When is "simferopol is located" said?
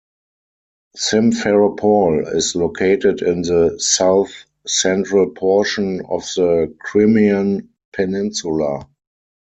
0.97-3.21